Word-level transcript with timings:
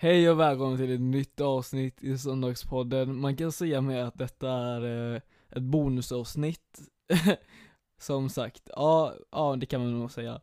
Hej 0.00 0.30
och 0.30 0.40
välkommen 0.40 0.76
till 0.76 0.94
ett 0.94 1.00
nytt 1.00 1.40
avsnitt 1.40 2.02
i 2.02 2.18
Söndagspodden. 2.18 3.20
Man 3.20 3.36
kan 3.36 3.52
säga 3.52 3.80
med 3.80 4.08
att 4.08 4.18
detta 4.18 4.50
är 4.50 5.14
eh, 5.14 5.20
ett 5.50 5.62
bonusavsnitt. 5.62 6.80
Som 8.00 8.28
sagt, 8.28 8.70
ja, 8.76 9.14
ja 9.30 9.56
det 9.56 9.66
kan 9.66 9.80
man 9.80 9.98
nog 10.00 10.10
säga. 10.10 10.40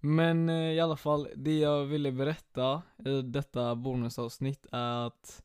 Men 0.00 0.48
eh, 0.48 0.72
i 0.72 0.80
alla 0.80 0.96
fall, 0.96 1.28
det 1.36 1.58
jag 1.58 1.84
ville 1.84 2.12
berätta 2.12 2.82
i 3.04 3.22
detta 3.22 3.74
bonusavsnitt 3.74 4.66
är 4.72 5.06
att 5.06 5.42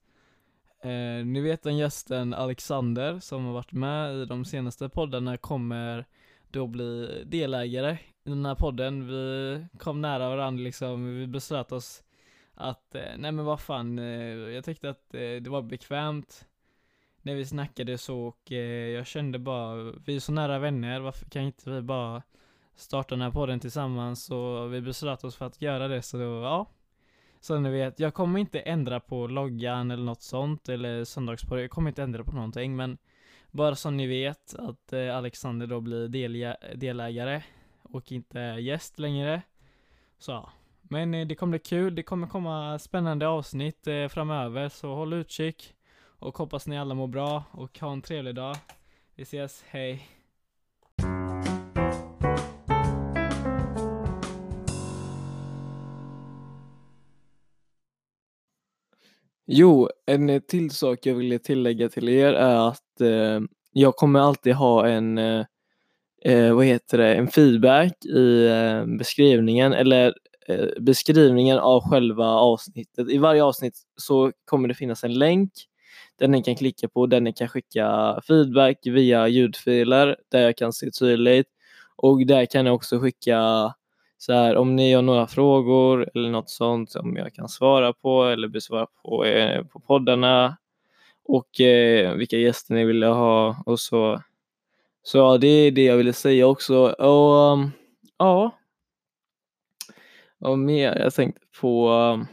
eh, 0.84 1.26
ni 1.26 1.42
vet 1.42 1.64
den 1.64 1.78
gästen 1.78 2.34
Alexander 2.34 3.20
som 3.20 3.46
har 3.46 3.54
varit 3.54 3.72
med 3.72 4.16
i 4.16 4.26
de 4.26 4.46
senaste 4.46 4.90
poddarna 4.90 5.38
kommer 5.38 6.06
då 6.52 6.68
bli 6.68 7.24
delägare 7.26 7.98
i 8.24 8.30
den 8.30 8.46
här 8.46 8.56
podden. 8.56 9.08
Vi 9.08 9.66
kom 9.78 10.02
nära 10.02 10.30
varandra 10.30 10.64
liksom, 10.64 11.20
vi 11.20 11.28
beslöt 11.28 11.72
oss 11.72 12.04
att, 12.60 12.96
eh, 12.96 13.18
nej 13.18 13.32
men 13.32 13.46
vad 13.46 13.60
fan, 13.60 14.00
eh, 14.00 14.06
jag 14.54 14.64
tyckte 14.64 14.90
att 14.90 15.14
eh, 15.14 15.20
det 15.20 15.48
var 15.48 15.62
bekvämt 15.62 16.48
när 17.22 17.36
vi 17.36 17.46
snackade 17.46 17.98
så 17.98 18.20
och 18.20 18.52
eh, 18.52 18.90
jag 18.90 19.08
kände 19.08 19.40
bara, 19.40 19.76
vi 20.06 20.16
är 20.16 20.20
så 20.20 20.32
nära 20.32 20.60
vänner, 20.60 21.00
varför 21.00 21.26
kan 21.26 21.42
inte 21.42 21.70
vi 21.70 21.82
bara 21.82 22.24
starta 22.76 23.16
den 23.16 23.22
här 23.22 23.32
podden 23.32 23.60
tillsammans 23.60 24.32
och 24.32 24.74
vi 24.74 24.82
beslöt 24.82 25.24
oss 25.24 25.36
för 25.36 25.46
att 25.46 25.62
göra 25.62 25.88
det 25.88 26.02
så 26.02 26.18
då, 26.18 26.24
ja. 26.24 26.68
Så 27.40 27.60
ni 27.60 27.70
vet, 27.70 28.00
jag 28.00 28.14
kommer 28.14 28.40
inte 28.40 28.60
ändra 28.60 29.00
på 29.00 29.28
loggan 29.28 29.92
eller 29.92 30.04
något 30.04 30.22
sånt 30.22 30.70
eller 30.70 31.04
söndagspodden, 31.04 31.62
jag 31.62 31.72
kommer 31.72 31.90
inte 31.90 32.04
ändra 32.04 32.24
på 32.24 32.32
någonting 32.32 32.76
men 32.76 32.98
bara 33.52 33.76
som 33.76 33.98
ni 33.98 34.08
vet 34.08 34.56
att 34.56 34.94
eh, 34.94 35.18
Alexander 35.18 35.68
då 35.68 35.82
blir 35.82 36.08
delägare 36.76 37.44
och 37.82 38.12
inte 38.12 38.40
gäst 38.40 39.00
längre. 39.00 39.42
Så 40.18 40.32
ja. 40.32 40.50
Men 40.92 41.14
eh, 41.14 41.28
det 41.28 41.36
kommer 41.36 41.52
bli 41.52 41.60
kul, 41.60 41.96
det 41.96 42.04
kommer 42.04 42.28
komma 42.28 42.80
spännande 42.80 43.28
avsnitt 43.28 43.88
eh, 43.88 44.08
framöver, 44.08 44.70
så 44.70 44.96
håll 44.96 45.14
utkik. 45.14 45.74
Och 46.20 46.38
hoppas 46.38 46.68
ni 46.68 46.80
alla 46.80 46.96
mår 46.96 47.08
bra 47.08 47.44
och 47.52 47.80
ha 47.80 47.92
en 47.92 48.02
trevlig 48.02 48.36
dag. 48.36 48.56
Vi 49.16 49.24
ses, 49.24 49.64
hej! 49.68 50.08
Jo, 59.46 59.90
en 60.06 60.30
eh, 60.30 60.42
till 60.42 60.72
sak 60.72 61.06
jag 61.06 61.16
ville 61.16 61.40
tillägga 61.40 61.90
till 61.90 62.10
er 62.10 62.34
är 62.34 62.68
att 62.68 63.02
eh, 63.02 63.40
jag 63.72 63.96
kommer 63.96 64.20
alltid 64.20 64.54
ha 64.54 64.88
en, 64.88 65.18
eh, 65.18 66.56
vad 66.56 66.66
heter 66.66 66.98
det, 66.98 67.16
en 67.16 67.28
feedback 67.28 68.06
i 68.06 68.48
eh, 68.48 68.86
beskrivningen 68.86 69.74
eller 69.74 70.14
Eh, 70.50 70.68
beskrivningen 70.80 71.60
av 71.60 71.90
själva 71.90 72.26
avsnittet. 72.26 73.10
I 73.10 73.18
varje 73.18 73.44
avsnitt 73.44 73.78
så 73.96 74.32
kommer 74.46 74.68
det 74.68 74.74
finnas 74.74 75.04
en 75.04 75.14
länk 75.14 75.52
där 76.20 76.28
ni 76.28 76.44
kan 76.44 76.56
klicka 76.56 76.88
på, 76.90 77.06
där 77.06 77.22
ni 77.22 77.34
kan 77.34 77.48
skicka 77.48 78.20
feedback 78.28 78.78
via 78.84 79.28
ljudfiler 79.28 80.16
där 80.32 80.42
jag 80.42 80.58
kan 80.58 80.74
se 80.74 80.92
tydligt 80.92 81.48
och 81.96 82.26
där 82.26 82.46
kan 82.46 82.66
ni 82.66 82.72
också 82.72 83.00
skicka 83.00 83.74
så 84.18 84.34
här 84.34 84.56
om 84.56 84.76
ni 84.76 84.94
har 84.94 85.02
några 85.02 85.28
frågor 85.28 86.10
eller 86.14 86.30
något 86.30 86.50
sånt 86.50 86.92
som 86.92 87.18
jag 87.18 87.34
kan 87.34 87.50
svara 87.50 87.94
på 87.94 88.24
eller 88.24 88.48
besvara 88.48 88.88
på, 89.04 89.26
eh, 89.26 89.64
på 89.64 89.80
poddarna 89.80 90.58
och 91.26 91.62
eh, 91.62 92.14
vilka 92.14 92.38
gäster 92.38 92.74
ni 92.74 92.86
vill 92.86 93.04
ha 93.04 93.64
och 93.66 93.80
så. 93.80 94.22
Så 95.04 95.18
ja, 95.18 95.38
det 95.38 95.48
är 95.48 95.72
det 95.72 95.84
jag 95.84 95.98
ville 95.98 96.14
säga 96.14 96.48
också. 96.48 96.78
Och 96.90 97.54
um, 97.54 97.72
ja, 98.18 98.59
vad 100.40 100.60
mer? 100.60 101.00
Jag 101.00 101.14
tänkte 101.14 101.42
på... 101.62 101.90
Um, 101.90 102.28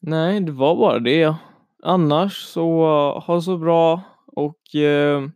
nej, 0.00 0.40
det 0.40 0.52
var 0.52 0.76
bara 0.76 0.98
det. 0.98 1.34
Annars 1.82 2.36
så 2.36 2.62
uh, 2.62 3.20
ha 3.20 3.20
ha 3.20 3.40
så 3.40 3.58
bra 3.58 4.02
och 4.26 4.74
eh, 4.74 5.28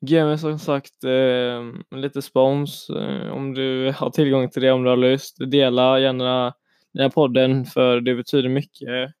ge 0.00 0.24
mig 0.24 0.38
som 0.38 0.58
sagt 0.58 1.04
eh, 1.04 1.98
lite 1.98 2.22
spons 2.22 2.90
eh, 2.90 3.32
om 3.32 3.54
du 3.54 3.92
har 3.96 4.10
tillgång 4.10 4.50
till 4.50 4.62
det, 4.62 4.70
om 4.70 4.82
du 4.82 4.90
har 4.90 4.96
lust. 4.96 5.36
Dela 5.50 5.98
gärna 6.00 6.54
den 6.92 7.02
här 7.02 7.10
podden 7.10 7.64
för 7.64 8.00
det 8.00 8.14
betyder 8.14 8.48
mycket. 8.48 9.14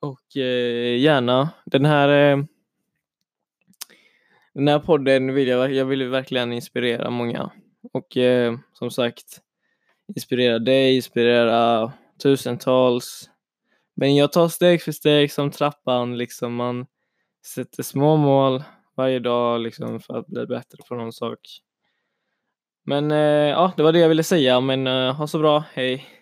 Och 0.00 0.36
eh, 0.36 0.98
gärna 0.98 1.50
den 1.66 1.84
här 1.84 2.08
eh, 2.08 2.44
den 4.54 4.68
här 4.68 4.78
podden 4.78 5.34
vill 5.34 5.48
jag, 5.48 5.72
jag 5.72 5.84
vill 5.84 6.08
verkligen 6.08 6.52
inspirera 6.52 7.10
många 7.10 7.50
och 7.92 8.16
eh, 8.16 8.58
som 8.72 8.90
sagt 8.90 9.40
inspirera 10.16 10.58
dig, 10.58 10.96
inspirera 10.96 11.92
tusentals. 12.22 13.30
Men 13.94 14.16
jag 14.16 14.32
tar 14.32 14.48
steg 14.48 14.82
för 14.82 14.92
steg 14.92 15.32
som 15.32 15.50
trappan, 15.50 16.18
liksom 16.18 16.54
man 16.54 16.86
sätter 17.46 17.82
små 17.82 18.16
mål 18.16 18.64
varje 18.96 19.18
dag 19.18 19.60
liksom 19.60 20.00
för 20.00 20.18
att 20.18 20.26
bli 20.26 20.46
bättre 20.46 20.78
på 20.88 20.94
någon 20.94 21.12
sak. 21.12 21.38
Men 22.84 23.10
eh, 23.10 23.48
ja, 23.48 23.72
det 23.76 23.82
var 23.82 23.92
det 23.92 23.98
jag 23.98 24.08
ville 24.08 24.22
säga, 24.22 24.60
men 24.60 24.86
eh, 24.86 25.14
ha 25.14 25.26
så 25.26 25.38
bra, 25.38 25.64
hej! 25.72 26.19